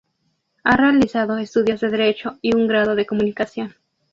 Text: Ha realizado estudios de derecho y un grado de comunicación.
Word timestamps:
Ha 0.63 0.75
realizado 0.77 1.37
estudios 1.37 1.79
de 1.81 1.89
derecho 1.91 2.39
y 2.41 2.55
un 2.55 2.65
grado 2.67 2.95
de 2.95 3.05
comunicación. 3.05 3.75